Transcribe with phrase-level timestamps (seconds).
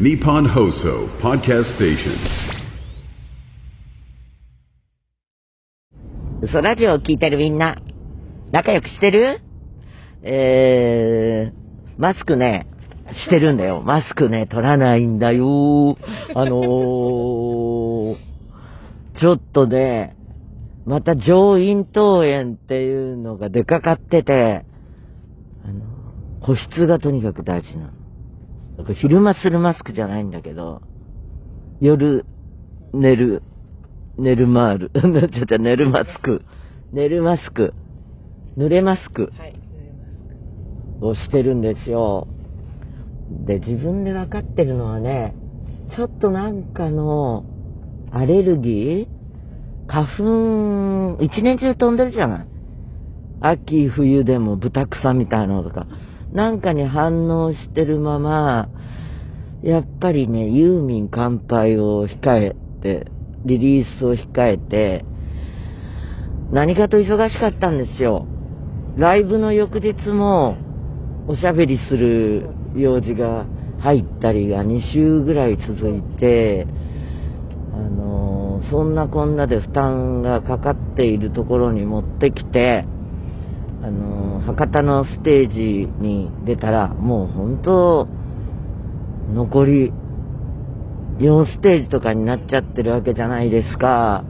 [0.00, 2.12] Nippon Hoso Podcast Station.
[6.40, 7.76] 嘘ラジオを聞いてるみんな、
[8.52, 9.42] 仲良くしてる？
[10.22, 12.68] えー、マスクね、
[13.26, 13.82] してるんだよ。
[13.82, 15.98] マスクね、取らないんだよ。
[16.34, 18.16] あのー、
[19.20, 20.16] ちょっとね、
[20.86, 24.64] また上咽頭炎っていうのが出かかってて、
[25.66, 25.84] あの、
[26.40, 28.01] 保湿がとにかく大事なの。
[28.78, 30.82] だから昼間するマスクじゃないんだけど、
[31.80, 32.24] 夜
[32.92, 33.42] 寝る、
[34.18, 34.90] 寝るマール、
[35.30, 36.42] ちょっと寝るマスク、
[36.92, 37.74] 寝るマスク、
[38.56, 39.54] 濡れマスクはい。
[41.00, 42.28] をしてるんですよ。
[43.30, 45.34] で、自分で分かってるのはね、
[45.96, 47.44] ちょっとなんかの
[48.10, 49.08] アレルギー？
[49.86, 50.06] 花
[51.16, 52.46] 粉、一年中飛んでるじゃない。
[53.40, 55.86] 秋、冬でも豚草みたいなのとか、
[56.32, 58.68] なんかに反応してるまま、
[59.62, 63.06] やっぱりね、ユーミン乾杯を控えて、
[63.44, 65.04] リリースを控えて、
[66.50, 68.26] 何かと忙しかったんですよ。
[68.96, 70.56] ライブの翌日も、
[71.28, 73.46] おしゃべりする用事が
[73.80, 76.66] 入ったりが2週ぐらい続いて、
[77.74, 78.22] あのー
[78.70, 82.86] そんなこんなで負担がかかっているところに持ってきて、
[83.82, 88.08] あの博多のステージに出たら、もう本当、
[89.34, 89.92] 残り
[91.18, 94.24] 4ステージとかになっちゃってるわけじゃないですか。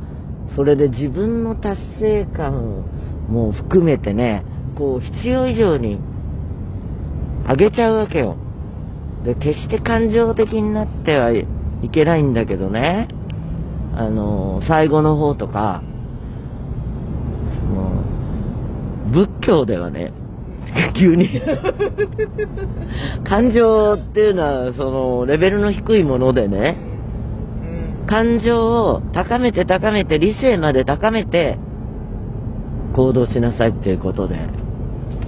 [0.56, 2.84] それで自分の達成感
[3.28, 4.44] も含めてね、
[4.76, 5.98] こう必要以上に
[7.48, 8.36] 上げちゃうわけよ。
[9.24, 11.46] で、決して感情的になってはい
[11.92, 13.08] けないんだけどね、
[13.94, 15.82] あの、最後の方とか、
[17.60, 18.11] その、
[19.10, 20.12] 仏教ではね、
[20.98, 21.28] 急に、
[23.24, 26.76] 感情っていうのは、その、レベルの低いものでね、
[27.62, 28.06] うん。
[28.06, 31.58] 感情を高めて高めて、理性まで高めて、
[32.94, 34.38] 行動しなさいっていうことで、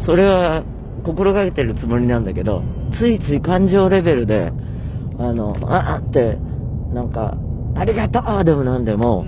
[0.07, 0.63] それは
[1.05, 2.63] 心がけてるつもりなんだけど、
[2.99, 4.53] ついつい感情レベルで、
[5.19, 6.39] あの、ああって、
[6.93, 7.37] なんか、
[7.77, 9.25] ありがとうでもなんでも、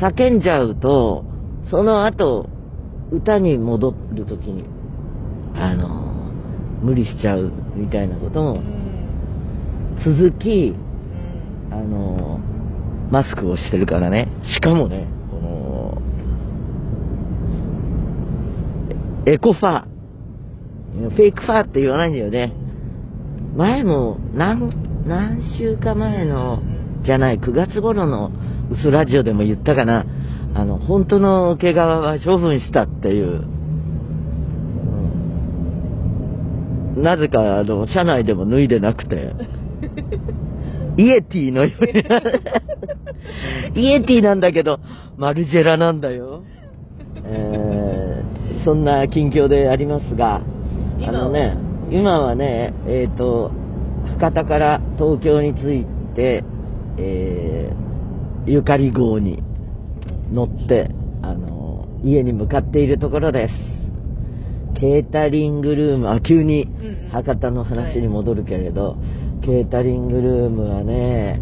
[0.00, 1.24] 叫んじゃうと、
[1.70, 2.48] その後、
[3.10, 4.64] 歌に戻るときに、
[5.54, 6.32] あの、
[6.82, 8.62] 無理しちゃうみたいなことも。
[10.04, 10.74] 続き、
[11.70, 12.40] あの、
[13.10, 14.28] マスクをしてるからね。
[14.54, 16.02] しかもね、この、
[19.26, 19.98] エエコファー。
[20.98, 22.52] フェイクファーって言わないんだよね。
[23.56, 24.72] 前も、何、
[25.06, 26.62] 何週か前の、
[27.04, 28.30] じゃない、9月頃の
[28.70, 30.04] うそラジオでも言ったかな。
[30.58, 33.26] あの、本当の毛皮は処分したっていう。
[33.26, 33.28] う
[36.96, 39.32] んなぜか、あの、車内でも脱いでなくて。
[40.98, 41.92] イエティのように。
[43.80, 44.80] イエティなんだけど、
[45.16, 46.42] マルジェラなんだよ。
[47.24, 50.40] えー、そんな近況でありますが、
[51.06, 51.56] あのね、
[51.92, 53.52] 今はね、えっ、と、
[54.18, 55.86] 博多から東京に着い
[56.16, 56.42] て、
[56.96, 59.44] えー、ゆかり号に
[60.32, 60.90] 乗って、
[61.22, 63.54] あの、家に向かっているところです。
[64.80, 68.98] ケータリングルーム、あ、急にうんうん博多の話に戻るけれど、
[69.42, 71.40] ケータリングルームはね、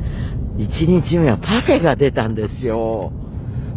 [0.58, 3.12] 1日目はパフェが出たんですよ。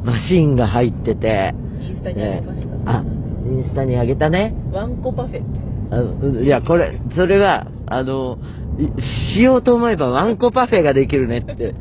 [0.03, 1.53] マシンが入ってて。
[1.81, 2.67] インスタにあげました。
[2.67, 3.03] ねあ、
[3.45, 4.53] インスタにあげたね。
[4.71, 6.45] ワンコパフェって。
[6.45, 8.37] いや、これ、それは、あの、
[8.77, 11.75] いしようと思えばワンコパフェができるねって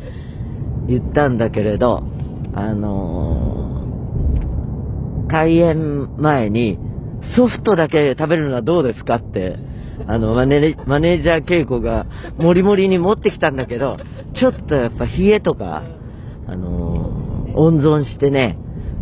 [0.88, 2.02] 言ったんだけれど、
[2.60, 3.86] あの
[5.30, 6.76] 開演前に
[7.36, 9.56] ソフトだけ食べるのはどうですかって、
[10.08, 13.98] あの、マネマネージャー稽古がもりもりに持ってきたんだけど、
[14.34, 15.84] ちょっとやっぱ冷えとか、
[16.48, 18.58] あの温存してね、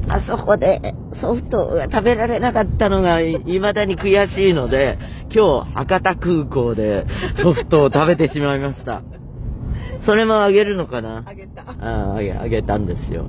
[0.08, 4.98] あそこでソフトが食べられなかったのが未だに悔しいので、
[5.34, 7.06] 今日博多空港で
[7.42, 9.02] ソフトを食べてしまいました。
[10.04, 11.24] それもあげるのかな？
[11.26, 11.62] あげた。
[11.62, 13.26] ああげ、あげたんですよ。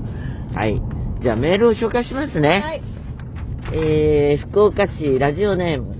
[0.58, 0.82] はい。
[1.22, 2.50] じゃあメールを紹介しますね。
[2.50, 2.82] はい。
[3.74, 5.96] えー、福岡市ラジオネーム。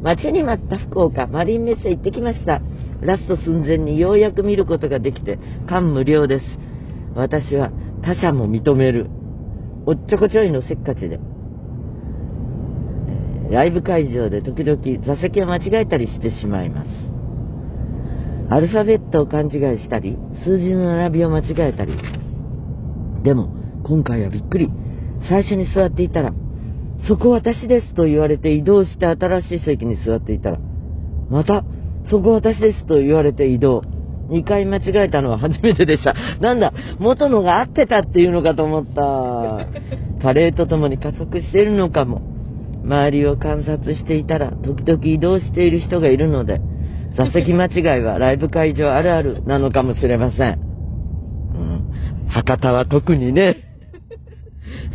[0.00, 2.60] 待ちに待った福岡、マリンメッセ行ってきました。
[3.00, 6.44] ラスト寸前にようやく見ることができて、感無量です。
[7.16, 7.72] 私は
[8.04, 9.10] 他者も認める。
[9.86, 11.18] おっちょこちょいのせっかちで。
[11.18, 16.88] えーライブ会場で時々座席を間違えたりしてしまいます。
[18.50, 19.50] アルファベットを勘違い
[19.82, 21.96] したり、数字の並びを間違えたり。
[23.24, 24.68] でも、今回はびっくり。
[25.28, 26.32] 最初に座っていたら、
[27.06, 30.58] そこ私ですと言われて移動して新しい席に座っていたら、
[31.30, 31.64] また、
[32.10, 33.82] そこ私ですと言われて移動。
[34.28, 36.14] 2回間違えたのは初めてでした。
[36.40, 39.68] なんだ、元のが合ってたっていうのかと思った。
[40.20, 42.22] 加齢とともに加速しているのかも。
[42.82, 46.60] 周りを観察していたら、時々移動している人がいるので、
[47.16, 50.58] 座席間違いはライブ会場あるあるなのかもしれません。
[51.54, 53.65] うん、博多は特にね、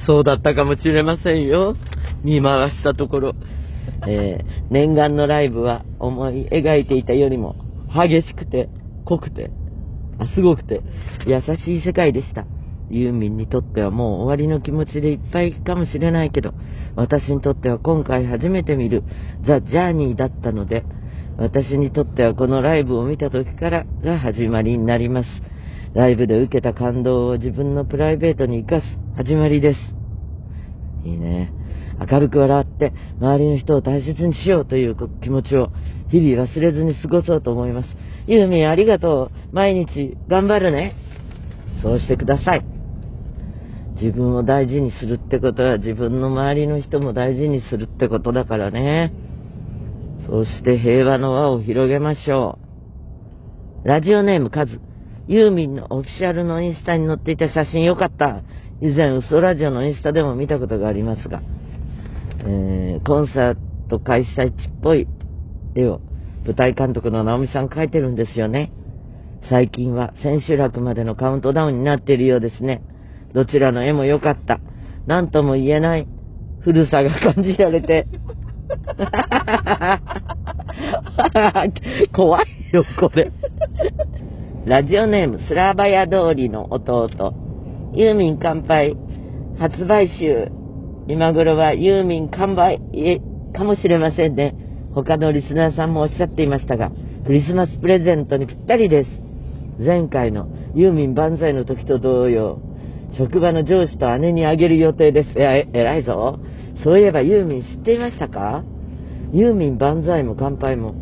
[0.06, 1.75] そうだったかもしれませんよ。
[2.24, 3.33] 見回したところ。
[4.07, 7.56] えー念願のライブは思い描いていたよりも
[7.94, 8.69] 激しくて
[9.03, 9.51] 濃くて
[10.18, 10.81] あすごくて
[11.27, 12.45] 優しい世界でした
[12.89, 16.54] ユーミンにとってはもう終わりの気持ちでいっぱいかもしれないけど
[16.95, 19.04] 私にとっては今回初めて見る
[19.45, 20.86] ザ・ジャーニーだったので
[21.38, 25.27] 私にとってはこのライブを見た時からが始まりになります
[25.94, 29.80] ライブで受けた感動を自分のプライベートに生かす始まりです
[31.06, 31.54] いいね。
[32.10, 35.72] 明るく笑って、周りの人を大切にしようという気持ちを
[36.10, 37.90] 日々忘れずに過ごそうと思います。
[38.28, 39.56] ユーミンありがとう。
[39.56, 40.96] 毎日頑張るね。
[41.82, 42.66] そうしてください。
[44.02, 49.14] 自分を大事にするってことは自分の周りの人も大事にするってことだからね。
[50.28, 52.58] そうして平和の輪を広げましょ
[53.84, 53.88] う。
[53.88, 54.80] ラジオネームカズ。
[55.31, 58.42] ユーミンのオフィシャルのインスタに載っていた写真よかった。
[58.81, 61.42] 以前、嘘ラジオのインスタでも見たことがありますが、
[62.39, 63.56] えーコンサー
[63.89, 65.07] ト開催地っぽい
[65.74, 66.01] 絵を
[66.45, 68.74] 舞台監督の直美さん描いてるんですよね。
[69.50, 72.83] 最近は千秋楽までのカウントダウンになっているようですね。
[73.33, 74.60] どちらの絵も良かった。
[75.07, 76.10] 何とも言えない
[76.60, 78.06] 古さが感じられて。
[82.12, 83.31] 怖いよ、これ。
[84.63, 87.10] ラジオネーム、スラバヤ通りの弟。
[87.96, 88.96] ユーミン乾杯。
[89.58, 90.50] 発売集。
[91.08, 92.80] 今頃はユーミン完売、
[93.54, 94.56] かもしれませんね。
[94.94, 96.92] 他のリスナーさんもおっしゃっていましたが、
[97.25, 99.10] クリスマスプレゼントにぴったりです。
[99.84, 102.60] 前回のユーミン万歳の時と同様、
[103.18, 105.31] 職場の上司と姉にあげる予定です。
[105.38, 106.38] え、え偉いぞ。
[106.84, 108.64] そういえばユーミン知っていましたか？
[109.34, 110.94] ユーミン万歳も乾杯も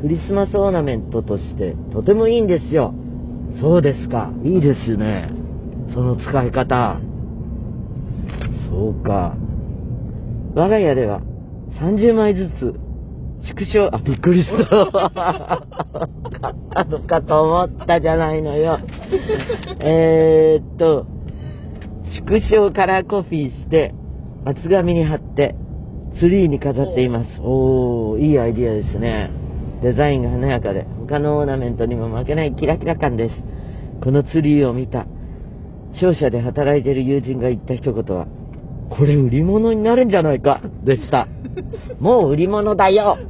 [0.00, 2.94] クリスマスオーナメントとしてとてもいいんですよ。
[3.60, 4.30] そうですか。
[4.44, 5.30] いいですね。
[5.92, 7.00] その使い方。
[8.70, 9.36] そうか。
[10.54, 11.20] 我が家では
[11.80, 12.88] 30枚ずつ
[13.46, 14.66] 縮小、あ、びっくりした。
[16.40, 18.78] 買ったのかと思ったじゃないのよ。
[19.80, 21.06] えーっと、
[22.26, 23.94] 縮小カラーコピーして、
[24.44, 25.54] 厚紙に貼って、
[26.18, 27.40] ツリーに飾っています。
[27.40, 29.30] おー、いいアイディアですね。
[29.82, 33.34] デザインが華やかで、他のオーナメントにも負けないキラキラ感です。
[34.02, 35.06] このツリーを見た、
[36.00, 38.26] 商社で働いている友人が言った一言は、
[38.90, 41.28] これ売り物になるんじゃないか、でした。
[42.00, 43.16] もう売り物だよ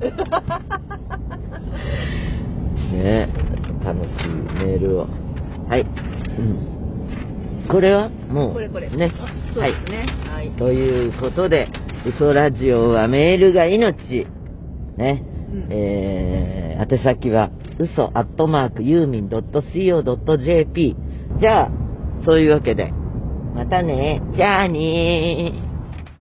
[2.93, 3.29] ねえ、
[3.85, 4.11] 楽しい
[4.65, 5.07] メールを。
[5.69, 5.83] はい。
[5.83, 5.85] う
[6.43, 7.69] ん。
[7.69, 8.09] これは？
[8.31, 8.89] もう、これこれ。
[8.89, 9.13] ね。
[9.21, 9.73] あそうはい。
[9.73, 10.07] ですね。
[10.33, 10.49] はい。
[10.51, 11.69] ということで、
[12.07, 14.27] 嘘ラジオはメールが命。
[14.97, 15.23] ね。
[15.71, 20.97] えー、宛先は、嘘アットマークユーミン .co.jp。
[21.41, 21.71] じゃあ、
[22.25, 22.93] そういうわけで、
[23.55, 24.23] またね。
[24.35, 25.68] じゃあねー。